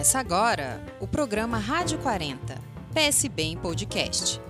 [0.00, 2.58] Começa agora o programa Rádio 40,
[2.94, 4.40] PSB em podcast.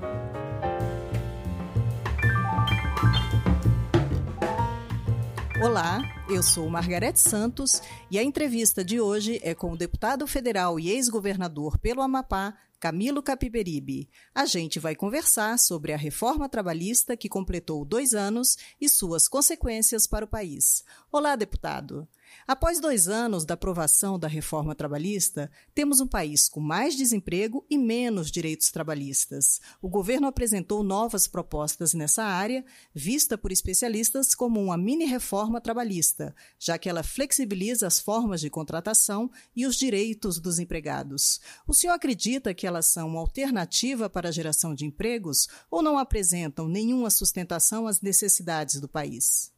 [5.60, 10.78] Olá, eu sou Margarete Santos e a entrevista de hoje é com o deputado federal
[10.78, 14.08] e ex-governador pelo Amapá, Camilo Capiberibe.
[14.32, 20.06] A gente vai conversar sobre a reforma trabalhista que completou dois anos e suas consequências
[20.06, 20.84] para o país.
[21.10, 22.06] Olá, deputado.
[22.46, 27.78] Após dois anos da aprovação da reforma trabalhista, temos um país com mais desemprego e
[27.78, 29.60] menos direitos trabalhistas.
[29.80, 36.78] O governo apresentou novas propostas nessa área, vista por especialistas como uma mini-reforma trabalhista, já
[36.78, 41.40] que ela flexibiliza as formas de contratação e os direitos dos empregados.
[41.66, 45.98] O senhor acredita que elas são uma alternativa para a geração de empregos ou não
[45.98, 49.52] apresentam nenhuma sustentação às necessidades do país?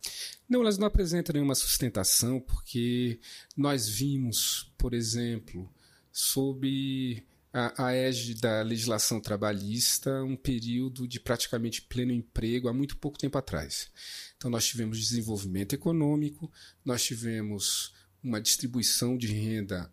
[0.53, 3.19] Não, elas não apresentam nenhuma sustentação, porque
[3.57, 5.67] nós vimos, por exemplo,
[6.13, 12.99] sob a, a égide da legislação trabalhista, um período de praticamente pleno emprego há muito
[12.99, 13.91] pouco tempo atrás.
[14.37, 16.53] Então, nós tivemos desenvolvimento econômico,
[16.85, 19.91] nós tivemos uma distribuição de renda,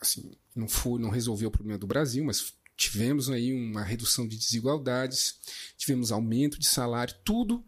[0.00, 4.38] assim, não foi, não resolveu o problema do Brasil, mas tivemos aí uma redução de
[4.38, 5.40] desigualdades,
[5.76, 7.64] tivemos aumento de salário, tudo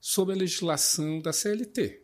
[0.00, 2.02] sob a legislação da CLT.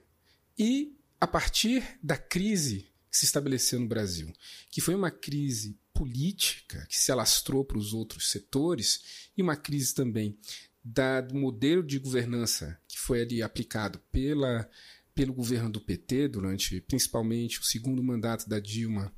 [0.59, 4.33] E a partir da crise que se estabeleceu no Brasil,
[4.71, 9.95] que foi uma crise política que se alastrou para os outros setores e uma crise
[9.95, 10.37] também
[10.85, 14.69] da, do modelo de governança que foi ali aplicado pela,
[15.15, 19.15] pelo governo do PT durante principalmente o segundo mandato da Dilma,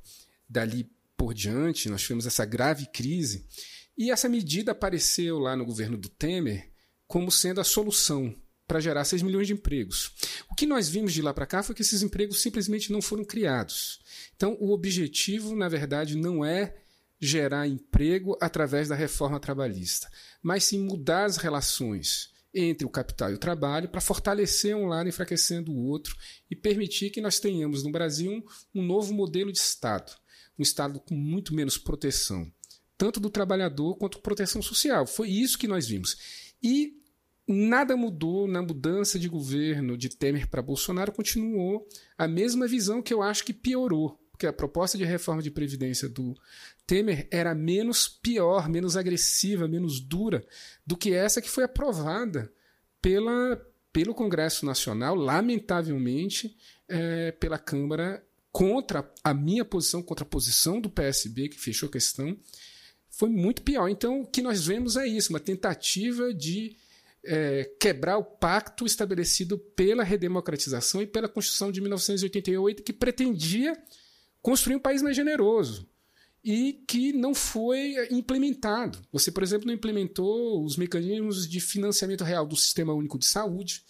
[0.47, 3.45] dali por diante, nós tivemos essa grave crise
[3.97, 6.71] e essa medida apareceu lá no governo do Temer
[7.07, 8.35] como sendo a solução
[8.67, 10.11] para gerar 6 milhões de empregos.
[10.51, 13.23] O que nós vimos de lá para cá foi que esses empregos simplesmente não foram
[13.23, 13.99] criados.
[14.35, 16.75] Então, o objetivo, na verdade, não é
[17.19, 20.11] gerar emprego através da reforma trabalhista,
[20.41, 25.09] mas sim mudar as relações entre o capital e o trabalho para fortalecer um lado
[25.09, 26.15] enfraquecendo o outro
[26.49, 30.11] e permitir que nós tenhamos no Brasil um, um novo modelo de Estado,
[30.57, 32.51] um Estado com muito menos proteção,
[32.97, 35.05] tanto do trabalhador quanto proteção social.
[35.05, 36.17] Foi isso que nós vimos.
[36.61, 36.96] E
[37.47, 41.87] Nada mudou na mudança de governo de Temer para Bolsonaro, continuou
[42.17, 46.09] a mesma visão que eu acho que piorou, porque a proposta de reforma de previdência
[46.09, 46.35] do
[46.85, 50.45] Temer era menos pior, menos agressiva, menos dura
[50.85, 52.51] do que essa que foi aprovada
[53.01, 56.53] pela, pelo Congresso Nacional, lamentavelmente,
[56.89, 58.21] é, pela Câmara,
[58.51, 62.37] contra a minha posição, contra a posição do PSB, que fechou a questão,
[63.09, 63.87] foi muito pior.
[63.87, 66.75] Então, o que nós vemos é isso, uma tentativa de
[67.27, 73.77] é, quebrar o pacto estabelecido pela redemocratização e pela Constituição de 1988, que pretendia
[74.41, 75.87] construir um país mais generoso
[76.43, 78.99] e que não foi implementado.
[79.11, 83.83] Você, por exemplo, não implementou os mecanismos de financiamento real do Sistema Único de Saúde,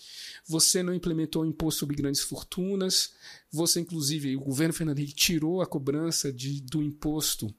[0.48, 3.14] você não implementou o imposto sobre grandes fortunas,
[3.52, 7.54] você, inclusive, o governo Fernando Henrique tirou a cobrança de, do imposto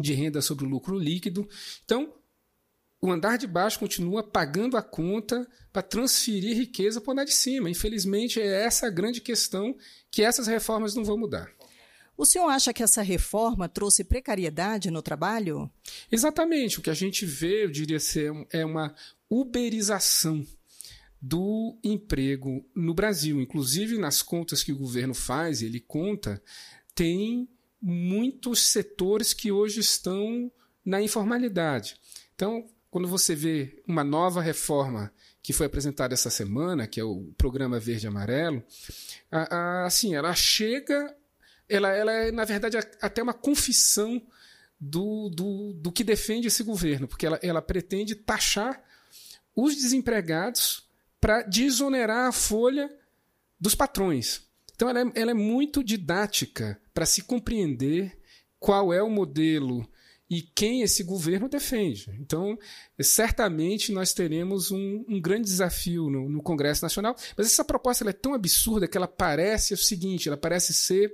[0.00, 1.46] de renda sobre o lucro líquido.
[1.84, 2.12] Então,
[3.06, 7.32] o andar de baixo continua pagando a conta para transferir riqueza para o andar de
[7.32, 7.68] cima.
[7.68, 9.76] Infelizmente, é essa a grande questão
[10.10, 11.50] que essas reformas não vão mudar.
[12.16, 15.70] O senhor acha que essa reforma trouxe precariedade no trabalho?
[16.10, 16.78] Exatamente.
[16.78, 18.94] O que a gente vê, eu diria ser, é uma
[19.28, 20.46] uberização
[21.20, 23.40] do emprego no Brasil.
[23.40, 26.40] Inclusive, nas contas que o governo faz, ele conta,
[26.94, 27.48] tem
[27.82, 30.50] muitos setores que hoje estão
[30.84, 31.96] na informalidade.
[32.34, 35.12] Então, quando você vê uma nova reforma
[35.42, 38.62] que foi apresentada essa semana, que é o programa Verde Amarelo,
[39.32, 41.12] a, a, assim, ela chega,
[41.68, 44.22] ela, ela é, na verdade, até uma confissão
[44.78, 48.80] do, do, do que defende esse governo, porque ela, ela pretende taxar
[49.56, 50.88] os desempregados
[51.20, 52.88] para desonerar a folha
[53.58, 54.42] dos patrões.
[54.72, 58.16] Então, ela é, ela é muito didática para se compreender
[58.60, 59.84] qual é o modelo
[60.28, 62.10] e quem esse governo defende.
[62.18, 62.58] Então,
[63.00, 68.12] certamente nós teremos um, um grande desafio no, no, Congresso Nacional, mas essa proposta é
[68.12, 71.12] tão absurda que ela parece o seguinte: ela parece ser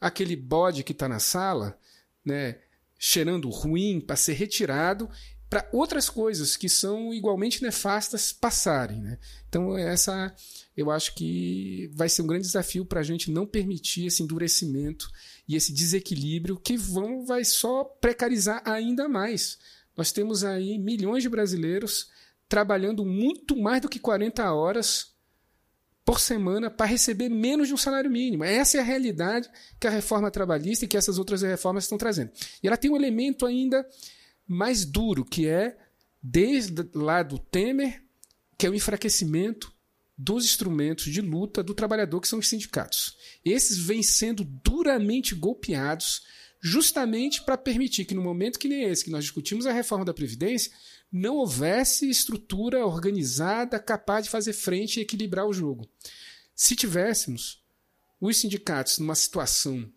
[0.00, 1.78] aquele bode que está na sala,
[2.24, 2.58] né,
[2.98, 5.08] cheirando ruim para ser retirado
[5.50, 9.00] para outras coisas que são igualmente nefastas passarem.
[9.00, 9.18] Né?
[9.48, 10.32] Então, essa
[10.76, 15.10] eu acho que vai ser um grande desafio para a gente não permitir esse endurecimento
[15.48, 19.58] e esse desequilíbrio que vão vai só precarizar ainda mais.
[19.96, 22.08] Nós temos aí milhões de brasileiros
[22.48, 25.10] trabalhando muito mais do que 40 horas
[26.04, 28.44] por semana para receber menos de um salário mínimo.
[28.44, 32.30] Essa é a realidade que a reforma trabalhista e que essas outras reformas estão trazendo.
[32.62, 33.86] E ela tem um elemento ainda
[34.50, 35.78] mais duro, que é,
[36.20, 38.02] desde lá do Temer,
[38.58, 39.72] que é o enfraquecimento
[40.18, 43.16] dos instrumentos de luta do trabalhador, que são os sindicatos.
[43.44, 46.22] Esses vêm sendo duramente golpeados
[46.60, 50.12] justamente para permitir que, no momento que nem esse, que nós discutimos a reforma da
[50.12, 50.72] Previdência,
[51.12, 55.88] não houvesse estrutura organizada capaz de fazer frente e equilibrar o jogo.
[56.56, 57.62] Se tivéssemos
[58.20, 59.88] os sindicatos numa situação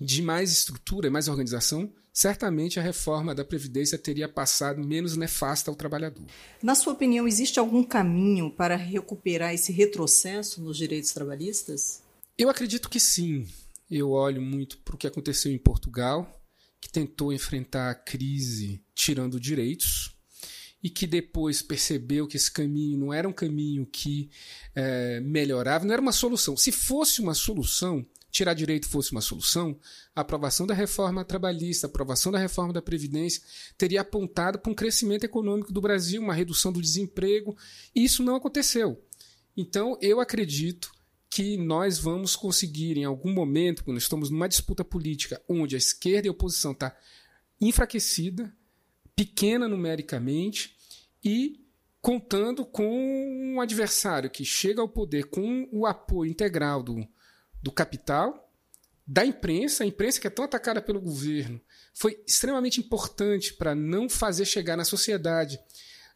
[0.00, 5.70] de mais estrutura e mais organização, certamente a reforma da Previdência teria passado menos nefasta
[5.70, 6.26] ao trabalhador.
[6.62, 12.02] Na sua opinião, existe algum caminho para recuperar esse retrocesso nos direitos trabalhistas?
[12.36, 13.46] Eu acredito que sim.
[13.90, 16.40] Eu olho muito para o que aconteceu em Portugal,
[16.80, 20.14] que tentou enfrentar a crise tirando direitos
[20.82, 24.30] e que depois percebeu que esse caminho não era um caminho que
[24.74, 26.56] é, melhorava, não era uma solução.
[26.56, 29.78] Se fosse uma solução, tirar direito fosse uma solução,
[30.16, 33.42] a aprovação da reforma trabalhista, a aprovação da reforma da Previdência
[33.76, 37.54] teria apontado para um crescimento econômico do Brasil, uma redução do desemprego,
[37.94, 39.04] e isso não aconteceu.
[39.54, 40.90] Então, eu acredito
[41.28, 46.26] que nós vamos conseguir, em algum momento, quando estamos numa disputa política onde a esquerda
[46.26, 46.96] e a oposição está
[47.60, 48.52] enfraquecida,
[49.14, 50.74] pequena numericamente
[51.22, 51.60] e
[52.00, 57.06] contando com um adversário que chega ao poder com o apoio integral do,
[57.62, 58.50] do capital,
[59.06, 61.60] da imprensa, a imprensa que é tão atacada pelo governo,
[61.94, 65.60] foi extremamente importante para não fazer chegar na sociedade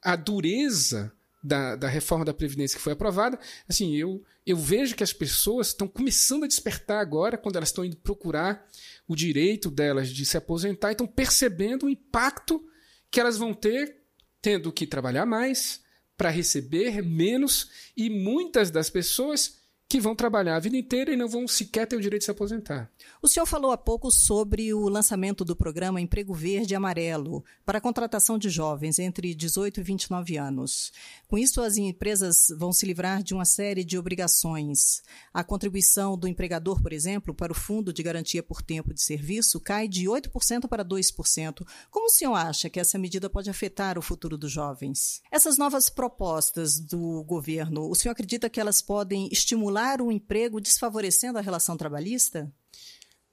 [0.02, 1.12] a dureza
[1.42, 3.38] da, da reforma da Previdência que foi aprovada.
[3.68, 7.84] Assim, eu, eu vejo que as pessoas estão começando a despertar agora, quando elas estão
[7.84, 8.66] indo procurar
[9.06, 12.64] o direito delas de se aposentar, e estão percebendo o impacto
[13.10, 13.96] que elas vão ter
[14.42, 15.80] tendo que trabalhar mais
[16.16, 19.58] para receber menos e muitas das pessoas
[19.96, 22.30] que vão trabalhar a vida inteira e não vão sequer ter o direito de se
[22.30, 22.90] aposentar.
[23.22, 27.78] O senhor falou há pouco sobre o lançamento do programa Emprego Verde e Amarelo para
[27.78, 30.92] a contratação de jovens entre 18 e 29 anos.
[31.26, 35.02] Com isso, as empresas vão se livrar de uma série de obrigações.
[35.32, 39.58] A contribuição do empregador, por exemplo, para o Fundo de Garantia por Tempo de Serviço
[39.58, 41.66] cai de 8% para 2%.
[41.90, 45.22] Como o senhor acha que essa medida pode afetar o futuro dos jovens?
[45.32, 50.60] Essas novas propostas do governo, o senhor acredita que elas podem estimular estimular o emprego
[50.60, 52.52] desfavorecendo a relação trabalhista?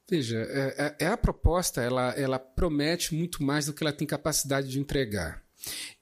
[0.09, 4.05] Veja, é, é, é, a proposta ela, ela promete muito mais do que ela tem
[4.05, 5.41] capacidade de entregar.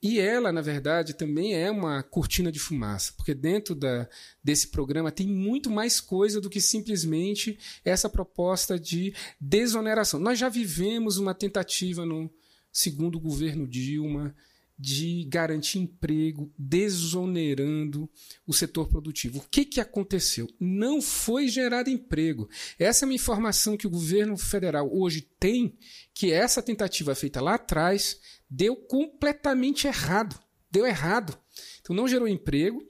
[0.01, 4.09] E ela, na verdade, também é uma cortina de fumaça, porque dentro da,
[4.43, 10.19] desse programa tem muito mais coisa do que simplesmente essa proposta de desoneração.
[10.19, 12.27] Nós já vivemos uma tentativa no
[12.71, 14.35] segundo governo Dilma
[14.81, 18.09] de garantir emprego, desonerando
[18.47, 19.37] o setor produtivo.
[19.37, 20.49] O que, que aconteceu?
[20.59, 22.49] Não foi gerado emprego.
[22.79, 25.77] Essa é uma informação que o governo federal hoje tem,
[26.15, 28.19] que essa tentativa feita lá atrás
[28.49, 30.39] deu completamente errado.
[30.71, 31.37] Deu errado.
[31.79, 32.83] Então não gerou emprego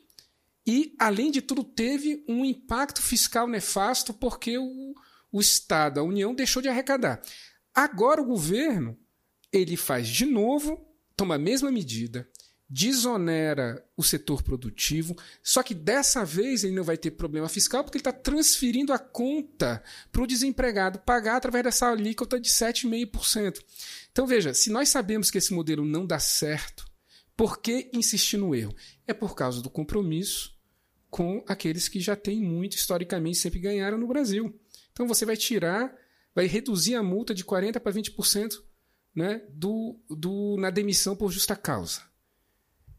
[0.65, 4.95] e, além de tudo, teve um impacto fiscal nefasto porque o,
[5.29, 7.21] o Estado, a União, deixou de arrecadar.
[7.75, 8.97] Agora o governo
[9.51, 10.90] ele faz de novo
[11.21, 12.27] toma a mesma medida,
[12.67, 17.97] desonera o setor produtivo, só que dessa vez ele não vai ter problema fiscal porque
[17.97, 23.63] ele está transferindo a conta para o desempregado pagar através dessa alíquota de 7,5%.
[24.11, 26.87] Então veja, se nós sabemos que esse modelo não dá certo,
[27.37, 28.75] por que insistir no erro?
[29.05, 30.57] É por causa do compromisso
[31.07, 34.59] com aqueles que já têm muito, historicamente, sempre ganharam no Brasil.
[34.91, 35.95] Então você vai tirar,
[36.33, 38.70] vai reduzir a multa de 40% para 20%
[39.15, 42.01] né, do, do, na demissão por justa causa.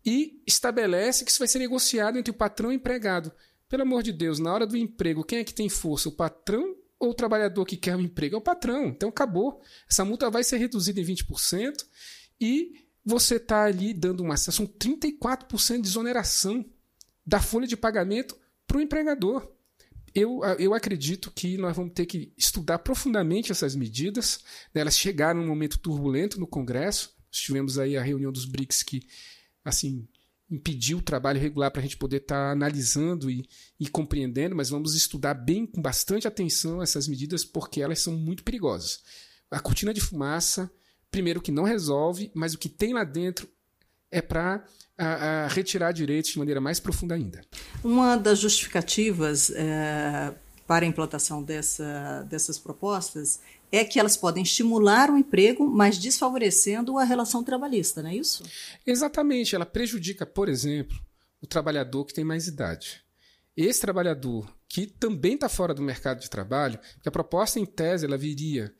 [0.04, 3.33] E estabelece que isso vai ser negociado entre o patrão e o empregado.
[3.69, 6.09] Pelo amor de Deus, na hora do emprego, quem é que tem força?
[6.09, 8.37] O patrão ou o trabalhador que quer o um emprego?
[8.37, 8.87] É o patrão.
[8.87, 9.62] Então acabou.
[9.88, 11.85] Essa multa vai ser reduzida em 20%
[12.40, 14.37] e você está ali dando uma.
[14.37, 16.64] São 34% de exoneração
[17.25, 19.50] da folha de pagamento para o empregador
[20.14, 24.40] eu, eu acredito que nós vamos ter que estudar profundamente essas medidas.
[24.75, 24.81] Né?
[24.81, 27.14] Elas chegaram num momento turbulento no Congresso.
[27.31, 29.07] Nós tivemos aí a reunião dos BRICS que
[29.64, 30.07] assim
[30.50, 33.49] impediu o trabalho regular para a gente poder estar tá analisando e,
[33.81, 38.45] e compreendendo, mas vamos estudar bem, com bastante atenção, essas medidas, porque elas são muito
[38.45, 39.00] perigosas.
[39.50, 40.71] A cortina de fumaça,
[41.11, 43.49] primeiro, que não resolve, mas o que tem lá dentro
[44.12, 44.64] é para
[45.49, 47.40] retirar direitos de maneira mais profunda ainda.
[47.83, 50.33] Uma das justificativas é,
[50.64, 53.40] para a implantação dessa, dessas propostas
[53.73, 58.45] é que elas podem estimular o emprego, mas desfavorecendo a relação trabalhista, não é isso?
[58.87, 59.57] Exatamente.
[59.57, 60.97] Ela prejudica, por exemplo,
[61.40, 63.02] o trabalhador que tem mais idade.
[63.57, 68.07] esse trabalhador que também está fora do mercado de trabalho, que a proposta em tese
[68.07, 68.73] ela viria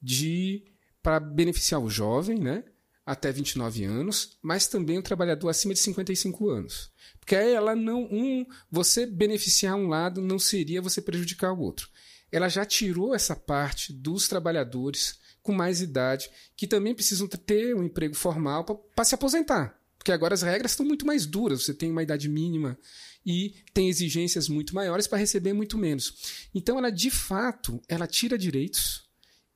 [0.00, 0.64] de
[1.02, 2.64] para beneficiar o jovem, né,
[3.04, 6.90] até 29 anos, mas também o trabalhador acima de 55 anos.
[7.18, 11.88] Porque aí ela não um você beneficiar um lado não seria você prejudicar o outro.
[12.30, 17.82] Ela já tirou essa parte dos trabalhadores com mais idade que também precisam ter um
[17.82, 19.78] emprego formal para se aposentar.
[19.98, 22.76] Porque agora as regras estão muito mais duras, você tem uma idade mínima
[23.24, 26.48] e tem exigências muito maiores para receber muito menos.
[26.54, 29.04] Então ela de fato, ela tira direitos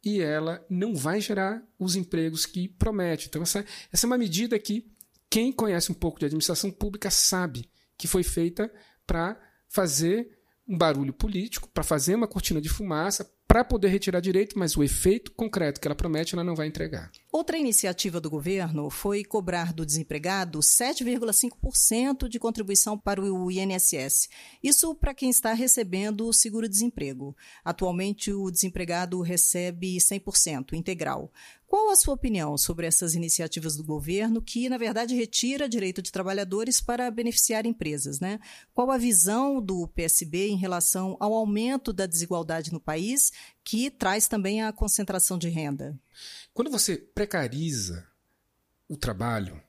[0.07, 3.27] e ela não vai gerar os empregos que promete.
[3.27, 4.89] Então essa, essa é uma medida que
[5.29, 8.73] quem conhece um pouco de administração pública sabe que foi feita
[9.05, 9.37] para
[9.69, 14.77] fazer um barulho político, para fazer uma cortina de fumaça, para poder retirar direito, mas
[14.77, 17.11] o efeito concreto que ela promete ela não vai entregar.
[17.37, 24.31] Outra iniciativa do governo foi cobrar do desempregado 7,5% de contribuição para o INSS.
[24.62, 27.37] Isso para quem está recebendo o seguro-desemprego.
[27.62, 31.31] Atualmente, o desempregado recebe 100% integral.
[31.66, 36.11] Qual a sua opinião sobre essas iniciativas do governo que, na verdade, retira direito de
[36.11, 38.19] trabalhadores para beneficiar empresas?
[38.19, 38.40] Né?
[38.73, 43.31] Qual a visão do PSB em relação ao aumento da desigualdade no país,
[43.62, 46.00] que traz também a concentração de renda?
[46.52, 48.06] Quando você precariza
[48.88, 49.61] o trabalho,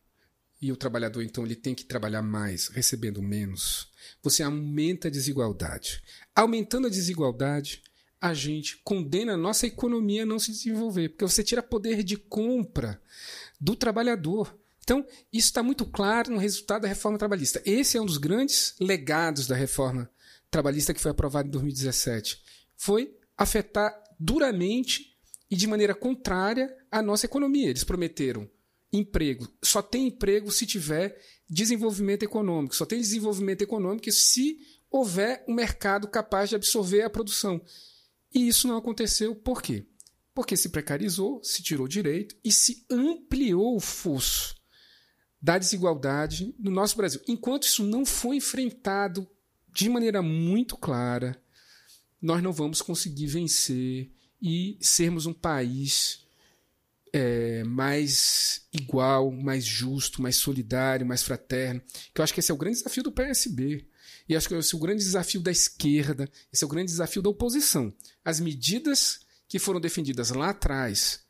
[0.61, 3.91] e o trabalhador então ele tem que trabalhar mais, recebendo menos,
[4.23, 6.01] você aumenta a desigualdade.
[6.35, 7.83] Aumentando a desigualdade,
[8.19, 12.17] a gente condena a nossa economia a não se desenvolver, porque você tira poder de
[12.17, 12.99] compra
[13.59, 14.57] do trabalhador.
[14.79, 17.61] Então, isso está muito claro no resultado da reforma trabalhista.
[17.65, 20.09] Esse é um dos grandes legados da reforma
[20.49, 22.41] trabalhista que foi aprovada em 2017.
[22.75, 25.16] Foi afetar duramente
[25.49, 27.69] e de maneira contrária à nossa economia.
[27.69, 28.49] Eles prometeram
[28.91, 29.47] emprego.
[29.63, 32.75] Só tem emprego se tiver desenvolvimento econômico.
[32.75, 34.57] Só tem desenvolvimento econômico se
[34.89, 37.61] houver um mercado capaz de absorver a produção.
[38.33, 39.85] E isso não aconteceu por quê?
[40.33, 44.55] Porque se precarizou, se tirou direito e se ampliou o fosso
[45.41, 47.21] da desigualdade no nosso Brasil.
[47.27, 49.27] Enquanto isso não foi enfrentado
[49.73, 51.41] de maneira muito clara,
[52.21, 54.11] nós não vamos conseguir vencer
[54.41, 56.25] e sermos um país
[57.13, 61.81] é, mais igual, mais justo, mais solidário, mais fraterno.
[62.13, 63.87] Que eu acho que esse é o grande desafio do PSB.
[64.29, 67.21] E acho que esse é o grande desafio da esquerda, esse é o grande desafio
[67.21, 67.93] da oposição.
[68.25, 71.21] As medidas que foram defendidas lá atrás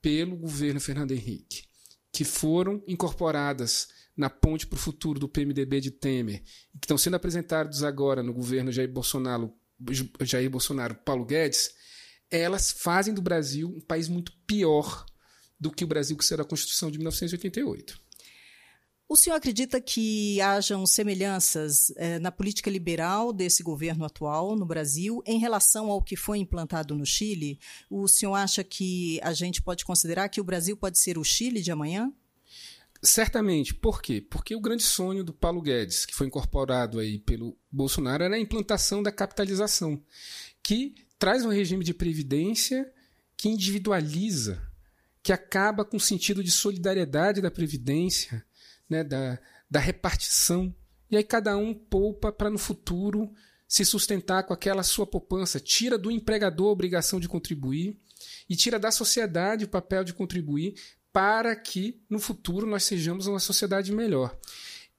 [0.00, 1.64] pelo governo Fernando Henrique,
[2.10, 7.16] que foram incorporadas na ponte para o futuro do PMDB de Temer, que estão sendo
[7.16, 9.52] apresentados agora no governo Jair Bolsonaro,
[10.22, 11.74] Jair Bolsonaro Paulo Guedes,
[12.38, 15.04] elas fazem do Brasil um país muito pior
[15.58, 18.06] do que o Brasil que será a Constituição de 1988.
[19.08, 25.22] O senhor acredita que hajam semelhanças eh, na política liberal desse governo atual no Brasil
[25.24, 27.60] em relação ao que foi implantado no Chile?
[27.88, 31.62] O senhor acha que a gente pode considerar que o Brasil pode ser o Chile
[31.62, 32.12] de amanhã?
[33.00, 33.72] Certamente.
[33.72, 34.20] Por quê?
[34.20, 38.40] Porque o grande sonho do Paulo Guedes, que foi incorporado aí pelo Bolsonaro, era a
[38.40, 40.02] implantação da capitalização,
[40.64, 42.90] que traz um regime de previdência
[43.36, 44.62] que individualiza,
[45.22, 48.44] que acaba com o sentido de solidariedade da previdência
[48.88, 49.38] né, da,
[49.70, 50.74] da repartição.
[51.10, 53.32] E aí cada um poupa para no futuro
[53.68, 55.58] se sustentar com aquela sua poupança.
[55.58, 57.98] Tira do empregador a obrigação de contribuir
[58.48, 60.74] e tira da sociedade o papel de contribuir
[61.12, 64.38] para que no futuro nós sejamos uma sociedade melhor.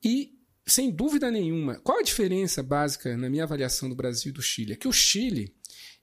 [0.03, 4.41] E, sem dúvida nenhuma, qual a diferença básica na minha avaliação do Brasil e do
[4.41, 4.73] Chile?
[4.73, 5.55] É que o Chile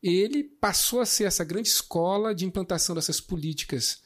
[0.05, 4.03] ele passou a ser essa grande escola de implantação dessas políticas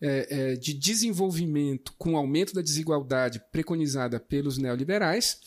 [0.00, 5.38] é, é, de desenvolvimento com o aumento da desigualdade preconizada pelos neoliberais,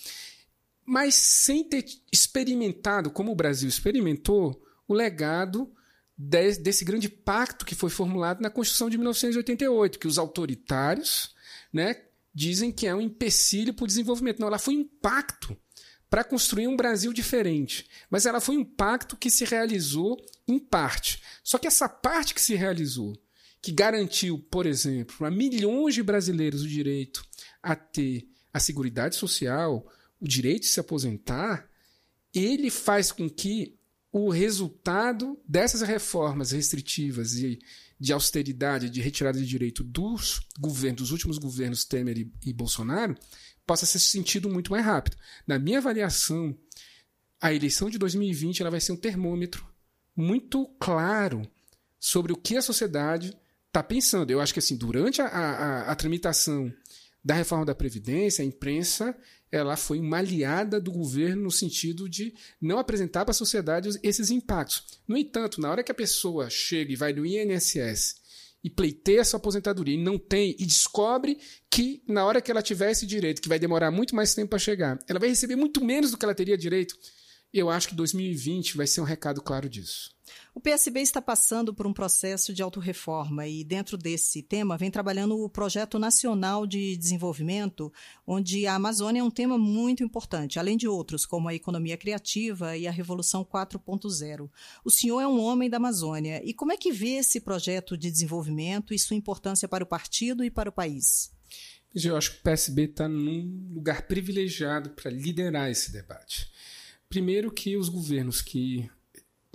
[0.85, 5.69] mas sem ter experimentado, como o Brasil experimentou, o legado
[6.15, 11.35] de, desse grande pacto que foi formulado na Constituição de 1988, que os autoritários
[11.73, 14.39] né, dizem que é um empecilho para o desenvolvimento.
[14.39, 15.57] Não, ela foi um pacto
[16.09, 17.87] para construir um Brasil diferente.
[18.09, 21.21] Mas ela foi um pacto que se realizou em parte.
[21.43, 23.13] Só que essa parte que se realizou
[23.61, 27.25] que garantiu, por exemplo, a milhões de brasileiros o direito
[27.61, 29.85] a ter a seguridade social,
[30.19, 31.69] o direito de se aposentar,
[32.33, 33.77] ele faz com que
[34.11, 37.59] o resultado dessas reformas restritivas e
[37.99, 43.15] de austeridade, de retirada de direito dos governos, dos últimos governos Temer e, e Bolsonaro,
[43.67, 45.17] possa ser sentido muito mais rápido.
[45.45, 46.57] Na minha avaliação,
[47.39, 49.67] a eleição de 2020 ela vai ser um termômetro
[50.15, 51.47] muito claro
[51.99, 54.31] sobre o que a sociedade está pensando.
[54.31, 56.73] Eu acho que assim, durante a, a, a, tramitação
[57.23, 59.15] da reforma da Previdência, a imprensa
[59.51, 64.31] ela foi uma aliada do governo no sentido de não apresentar para a sociedade esses
[64.31, 64.83] impactos.
[65.07, 68.15] No entanto, na hora que a pessoa chega e vai no INSS
[68.67, 71.39] e pleiteia sua aposentadoria e não tem, e descobre
[71.71, 74.59] que na hora que ela tiver esse direito, que vai demorar muito mais tempo para
[74.59, 76.93] chegar, ela vai receber muito menos do que ela teria direito,
[77.53, 80.16] eu acho que 2020 vai ser um recado claro disso.
[80.53, 85.37] O PSB está passando por um processo de autorreforma e, dentro desse tema, vem trabalhando
[85.37, 87.93] o Projeto Nacional de Desenvolvimento,
[88.25, 92.75] onde a Amazônia é um tema muito importante, além de outros, como a economia criativa
[92.75, 94.49] e a Revolução 4.0.
[94.83, 96.41] O senhor é um homem da Amazônia.
[96.43, 100.43] E como é que vê esse projeto de desenvolvimento e sua importância para o partido
[100.43, 101.31] e para o país?
[101.93, 106.49] Eu acho que o PSB está num lugar privilegiado para liderar esse debate.
[107.09, 108.89] Primeiro que os governos que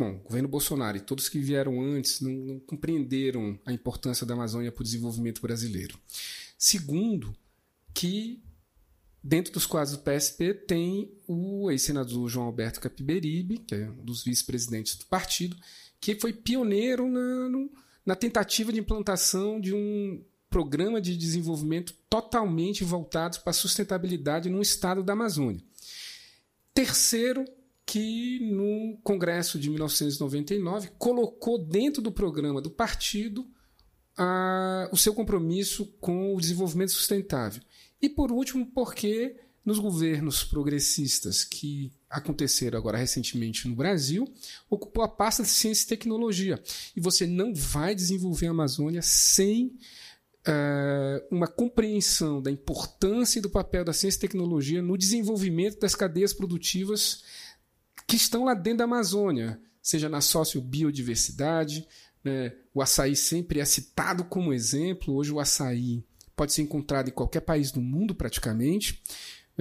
[0.03, 4.35] Bom, o governo Bolsonaro e todos que vieram antes não, não compreenderam a importância da
[4.35, 5.97] Amazônia para o desenvolvimento brasileiro.
[6.59, 7.33] Segundo,
[7.95, 8.43] que
[9.23, 14.25] dentro dos quadros do PSP tem o ex-senador João Alberto Capiberibe, que é um dos
[14.25, 15.57] vice-presidentes do partido,
[16.01, 17.71] que foi pioneiro na, no,
[18.05, 24.61] na tentativa de implantação de um programa de desenvolvimento totalmente voltado para a sustentabilidade no
[24.61, 25.63] estado da Amazônia.
[26.75, 27.45] Terceiro,
[27.93, 33.47] que no Congresso de 1999 colocou dentro do programa do partido
[34.17, 37.63] a, o seu compromisso com o desenvolvimento sustentável.
[38.01, 44.27] E por último, porque nos governos progressistas que aconteceram agora recentemente no Brasil,
[44.71, 46.63] ocupou a pasta de ciência e tecnologia.
[46.97, 49.67] E você não vai desenvolver a Amazônia sem
[50.49, 55.95] uh, uma compreensão da importância e do papel da ciência e tecnologia no desenvolvimento das
[55.95, 57.23] cadeias produtivas
[58.07, 61.87] que estão lá dentro da Amazônia, seja na sociobiodiversidade.
[62.23, 62.53] Né?
[62.73, 65.15] O açaí sempre é citado como exemplo.
[65.15, 66.05] Hoje, o açaí
[66.37, 69.03] pode ser encontrado em qualquer país do mundo, praticamente.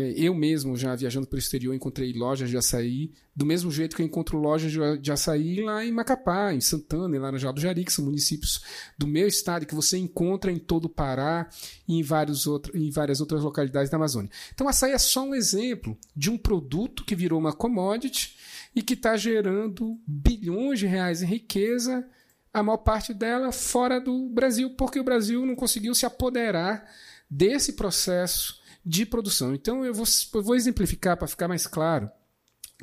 [0.01, 3.96] É, eu mesmo, já viajando para o exterior, encontrei lojas de açaí, do mesmo jeito
[3.96, 7.85] que eu encontro lojas de açaí lá em Macapá, em Santana, em Laranjal do Jari,
[7.85, 8.61] que são municípios
[8.98, 11.48] do meu estado, que você encontra em todo o Pará
[11.87, 14.31] e em, vários outro, em várias outras localidades da Amazônia.
[14.53, 18.35] Então, açaí é só um exemplo de um produto que virou uma commodity
[18.75, 22.07] e que está gerando bilhões de reais em riqueza,
[22.51, 26.85] a maior parte dela fora do Brasil, porque o Brasil não conseguiu se apoderar
[27.29, 29.53] desse processo de produção.
[29.53, 32.09] Então eu vou, eu vou exemplificar para ficar mais claro.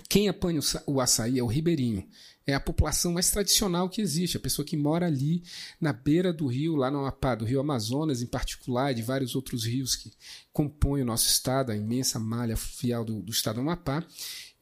[0.08, 2.06] Quem apanha o açaí é o ribeirinho.
[2.46, 5.42] É a população mais tradicional que existe, a pessoa que mora ali
[5.78, 9.34] na beira do rio, lá no Amapá, do rio Amazonas em particular, e de vários
[9.34, 10.12] outros rios que
[10.50, 14.02] compõem o nosso estado, a imensa malha fluvial do, do estado do Amapá.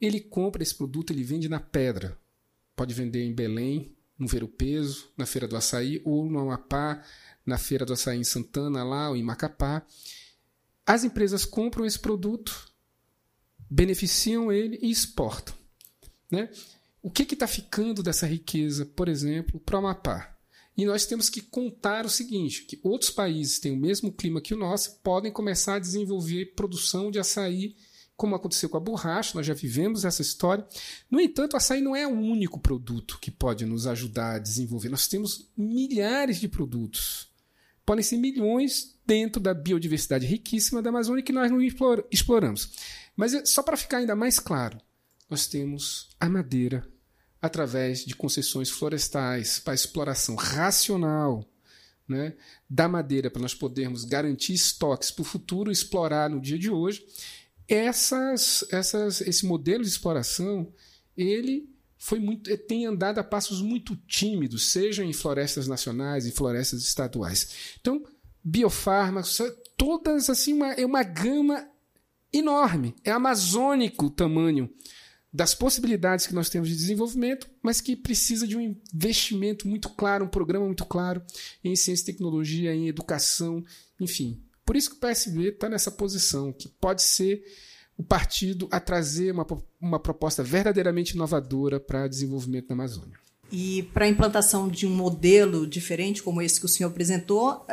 [0.01, 2.17] Ele compra esse produto, ele vende na pedra.
[2.75, 7.01] Pode vender em Belém, no Ver o Peso, na Feira do Açaí, ou no Amapá,
[7.45, 9.85] na Feira do Açaí em Santana, lá, ou em Macapá.
[10.87, 12.71] As empresas compram esse produto,
[13.69, 15.53] beneficiam ele e exportam.
[16.31, 16.49] Né?
[17.01, 20.33] O que está ficando dessa riqueza, por exemplo, para o Amapá?
[20.77, 24.53] E nós temos que contar o seguinte: que outros países têm o mesmo clima que
[24.53, 27.75] o nosso, podem começar a desenvolver produção de açaí
[28.17, 30.67] como aconteceu com a borracha, nós já vivemos essa história.
[31.09, 34.89] No entanto, o açaí não é o único produto que pode nos ajudar a desenvolver.
[34.89, 37.26] Nós temos milhares de produtos.
[37.87, 41.61] Podem ser milhões dentro da biodiversidade riquíssima da Amazônia que nós não
[42.11, 42.69] exploramos.
[43.15, 44.77] Mas é, só para ficar ainda mais claro,
[45.29, 46.85] nós temos a madeira
[47.41, 51.49] através de concessões florestais para exploração racional
[52.05, 52.35] né,
[52.69, 57.05] da madeira para nós podermos garantir estoques para o futuro explorar no dia de hoje
[57.69, 60.73] essas, essas, esse modelo de exploração
[61.15, 66.81] ele foi muito, tem andado a passos muito tímidos, seja em florestas nacionais, em florestas
[66.81, 67.75] estaduais.
[67.79, 68.03] Então,
[68.43, 69.41] biofármacos,
[69.75, 71.67] todas assim, uma, é uma gama
[72.31, 74.69] enorme, é amazônico o tamanho
[75.33, 80.25] das possibilidades que nós temos de desenvolvimento, mas que precisa de um investimento muito claro,
[80.25, 81.21] um programa muito claro
[81.63, 83.63] em ciência e tecnologia, em educação,
[83.99, 87.41] enfim, por isso que o PSB está nessa posição, que pode ser
[87.97, 89.45] o partido a trazer uma,
[89.81, 93.17] uma proposta verdadeiramente inovadora para o desenvolvimento da Amazônia.
[93.51, 97.65] E para a implantação de um modelo diferente como esse que o senhor apresentou, uh,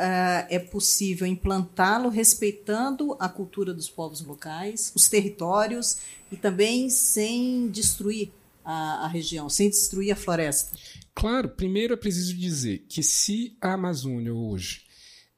[0.49, 5.97] é possível implantá-lo respeitando a cultura dos povos locais, os territórios
[6.31, 8.31] e também sem destruir
[8.63, 10.77] a, a região, sem destruir a floresta?
[11.13, 14.83] Claro, primeiro é preciso dizer que se a Amazônia hoje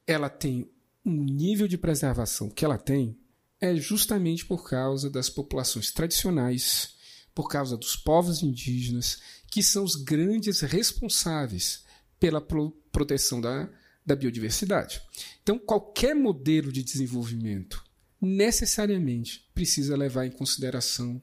[0.06, 0.70] ela tem
[1.04, 3.16] o nível de preservação que ela tem
[3.60, 6.94] é justamente por causa das populações tradicionais,
[7.34, 11.84] por causa dos povos indígenas, que são os grandes responsáveis
[12.18, 13.68] pela pro proteção da,
[14.04, 15.00] da biodiversidade.
[15.42, 17.84] Então, qualquer modelo de desenvolvimento
[18.20, 21.22] necessariamente precisa levar em consideração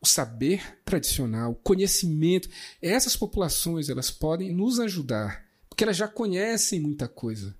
[0.00, 2.48] o saber tradicional, o conhecimento.
[2.80, 7.56] Essas populações elas podem nos ajudar, porque elas já conhecem muita coisa.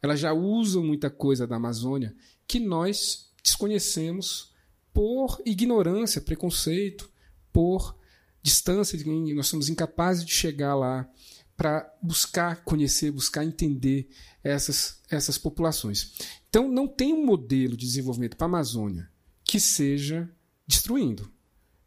[0.00, 2.14] Elas já usam muita coisa da Amazônia
[2.46, 4.52] que nós desconhecemos
[4.92, 7.10] por ignorância, preconceito,
[7.52, 7.96] por
[8.42, 8.98] distância,
[9.34, 11.08] nós somos incapazes de chegar lá
[11.56, 14.08] para buscar conhecer, buscar entender
[14.42, 16.12] essas, essas populações.
[16.48, 19.08] Então, não tem um modelo de desenvolvimento para a Amazônia
[19.44, 20.28] que seja
[20.66, 21.30] destruindo.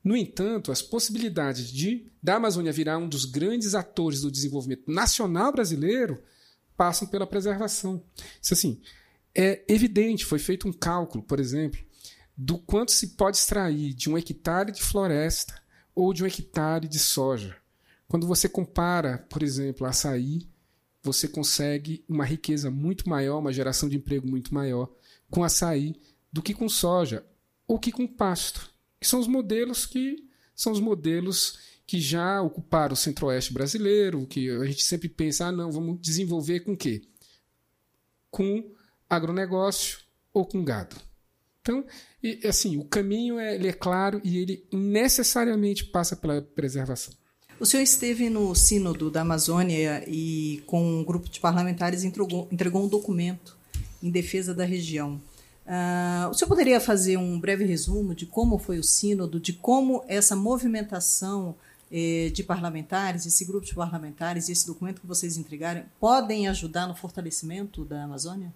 [0.03, 5.51] No entanto, as possibilidades de da Amazônia virar um dos grandes atores do desenvolvimento nacional
[5.51, 6.21] brasileiro
[6.77, 8.03] passam pela preservação.
[8.41, 8.81] Isso assim,
[9.35, 11.79] é evidente, foi feito um cálculo, por exemplo,
[12.37, 15.61] do quanto se pode extrair de um hectare de floresta
[15.93, 17.55] ou de um hectare de soja.
[18.07, 20.47] Quando você compara, por exemplo, açaí,
[21.03, 24.89] você consegue uma riqueza muito maior, uma geração de emprego muito maior
[25.29, 25.95] com açaí
[26.31, 27.25] do que com soja
[27.67, 28.69] ou que com pasto.
[28.99, 34.49] Que são os modelos que são os modelos que já ocuparam o centro-oeste brasileiro, que
[34.49, 37.03] a gente sempre pensa, ah, não, vamos desenvolver com quê?
[38.31, 38.73] Com
[39.09, 39.99] agronegócio
[40.33, 40.95] ou com gado.
[41.61, 41.83] Então,
[42.21, 47.13] e, assim, o caminho é, ele é claro e ele necessariamente passa pela preservação.
[47.59, 52.83] O senhor esteve no Sínodo da Amazônia e, com um grupo de parlamentares, entregou, entregou
[52.83, 53.57] um documento
[54.03, 55.21] em defesa da região.
[55.65, 60.03] Uh, o senhor poderia fazer um breve resumo de como foi o Sínodo, de como
[60.07, 61.55] essa movimentação
[61.91, 66.87] eh, de parlamentares, esse grupo de parlamentares e esse documento que vocês entregaram podem ajudar
[66.87, 68.53] no fortalecimento da Amazônia?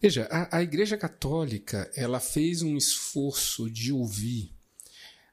[0.00, 4.50] Veja, a, a Igreja Católica ela fez um esforço de ouvir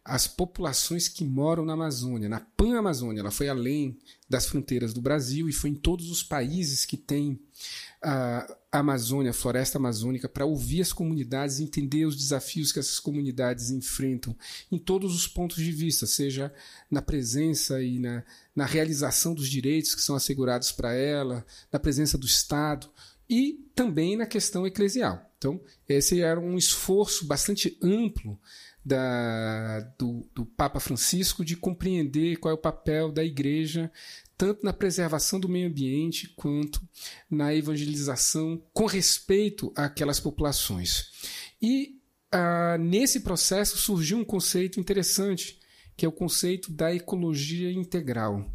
[0.03, 3.19] as populações que moram na Amazônia, na Pan-Amazônia.
[3.19, 3.97] Ela foi além
[4.29, 7.39] das fronteiras do Brasil e foi em todos os países que têm
[8.01, 13.69] a Amazônia, a floresta amazônica, para ouvir as comunidades, entender os desafios que essas comunidades
[13.69, 14.35] enfrentam
[14.71, 16.53] em todos os pontos de vista, seja
[16.89, 18.23] na presença e na,
[18.55, 22.89] na realização dos direitos que são assegurados para ela, na presença do Estado
[23.29, 25.27] e também na questão eclesial.
[25.37, 28.39] Então, esse era um esforço bastante amplo
[28.83, 33.91] da, do, do, Papa Francisco de compreender qual é o papel da igreja,
[34.37, 36.81] tanto na preservação do meio ambiente quanto
[37.29, 41.11] na evangelização com respeito àquelas populações.
[41.61, 41.99] E
[42.31, 45.59] ah, nesse processo surgiu um conceito interessante,
[45.95, 48.49] que é o conceito da ecologia integral.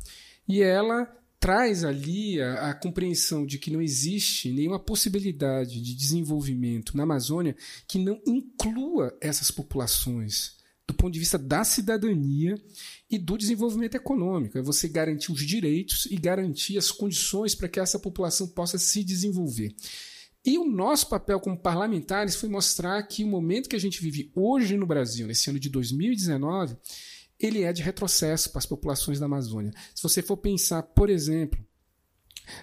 [0.48, 6.96] E ela traz ali a, a, compreensão de que não existe nenhuma possibilidade de desenvolvimento
[6.96, 7.56] na Amazônia
[7.88, 12.54] que não inclua essas populações do ponto de vista da cidadania
[13.10, 14.56] e do desenvolvimento econômico.
[14.56, 19.02] É você garantir os direitos e garantir as condições para que essa população possa se
[19.02, 19.74] desenvolver.
[20.44, 24.30] E o nosso papel como parlamentares foi mostrar que o momento que a gente vive
[24.32, 26.76] hoje no Brasil, nesse ano de 2019,
[27.42, 29.72] ele é de retrocesso para as populações da Amazônia.
[29.94, 31.58] Se você for pensar, por exemplo,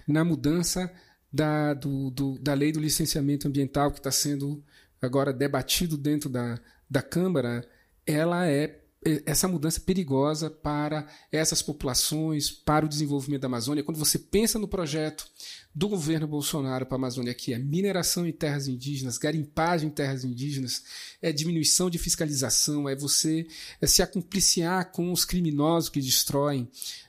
[0.08, 0.90] na mudança
[1.32, 4.64] da, do, do, da lei do licenciamento ambiental que está sendo
[5.00, 7.68] agora debatido dentro da, da Câmara,
[8.06, 8.80] ela é
[9.24, 13.82] essa mudança perigosa para essas populações, para o desenvolvimento da Amazônia.
[13.82, 15.26] Quando você pensa no projeto
[15.74, 20.24] do governo Bolsonaro para a Amazônia, que é mineração em terras indígenas, garimpagem em terras
[20.24, 20.82] indígenas,
[21.22, 23.46] é diminuição de fiscalização, é você
[23.80, 26.68] é se acompliciar com os criminosos que destroem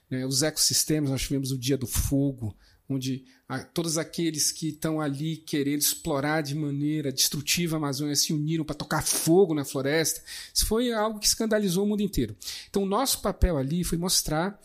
[0.09, 1.09] né, os ecossistemas.
[1.09, 2.55] Nós tivemos o Dia do Fogo,
[2.87, 3.25] onde
[3.73, 8.75] todos aqueles que estão ali querendo explorar de maneira destrutiva a Amazônia se uniram para
[8.75, 10.21] tocar fogo na floresta.
[10.53, 12.35] Isso foi algo que escandalizou o mundo inteiro.
[12.69, 14.59] Então, o nosso papel ali foi mostrar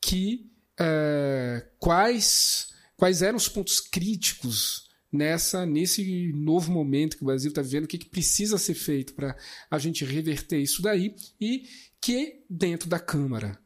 [0.00, 7.48] que é, quais, quais eram os pontos críticos nessa nesse novo momento que o Brasil
[7.48, 9.36] está vivendo, o que, que precisa ser feito para
[9.70, 11.68] a gente reverter isso daí e
[12.00, 13.58] que dentro da Câmara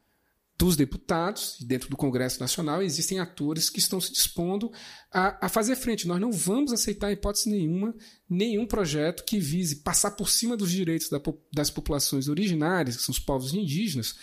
[0.58, 4.72] dos deputados e dentro do Congresso Nacional existem atores que estão se dispondo
[5.10, 6.08] a, a, fazer frente.
[6.08, 7.94] Nós não vamos aceitar, em hipótese nenhuma,
[8.28, 11.20] nenhum projeto que vise passar por cima dos direitos da,
[11.52, 14.16] das populações originárias, que são os povos indígenas,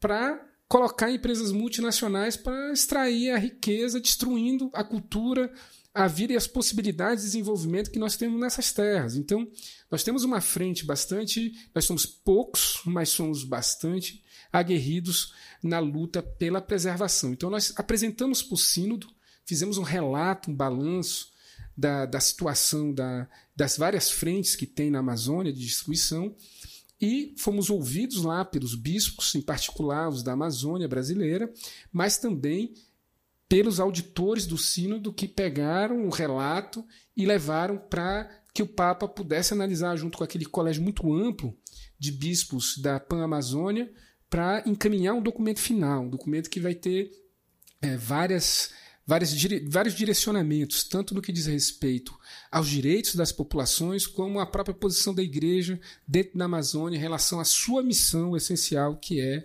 [0.00, 5.52] para colocar empresas multinacionais para extrair a riqueza, destruindo a cultura,
[5.94, 9.14] a vida e as possibilidades de desenvolvimento que nós temos nessas terras.
[9.14, 9.48] Então,
[9.90, 11.52] nós temos uma frente bastante.
[11.72, 17.32] Nós somos poucos, mas somos bastante aguerridos na luta pela preservação.
[17.32, 19.08] Então, nós apresentamos para o Sínodo,
[19.44, 21.32] fizemos um relato, um balanço
[21.76, 26.34] da, da situação da, das várias frentes que tem na Amazônia de destruição
[27.04, 31.52] e fomos ouvidos lá pelos bispos, em particular os da Amazônia brasileira,
[31.92, 32.72] mas também
[33.46, 39.52] pelos auditores do Sínodo que pegaram o relato e levaram para que o Papa pudesse
[39.52, 41.54] analisar junto com aquele colégio muito amplo
[41.98, 43.92] de bispos da Pan-Amazônia
[44.30, 47.10] para encaminhar um documento final, um documento que vai ter
[47.82, 48.70] é, várias,
[49.06, 49.34] várias,
[49.68, 52.18] vários direcionamentos, tanto no que diz respeito
[52.50, 57.40] aos direitos das populações, como à própria posição da igreja dentro da Amazônia em relação
[57.40, 59.44] à sua missão essencial, que é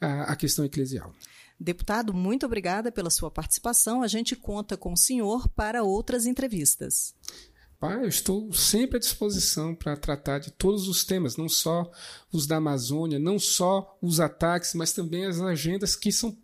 [0.00, 1.12] a, a questão eclesial.
[1.60, 4.02] Deputado, muito obrigada pela sua participação.
[4.02, 7.14] A gente conta com o senhor para outras entrevistas.
[7.80, 11.88] Pai, eu estou sempre à disposição para tratar de todos os temas, não só
[12.32, 16.36] os da Amazônia, não só os ataques, mas também as agendas que são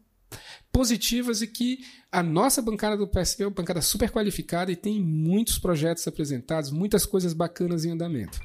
[0.74, 5.00] positivas e que a nossa bancada do PSB é uma bancada super qualificada e tem
[5.00, 8.40] muitos projetos apresentados, muitas coisas bacanas em andamento.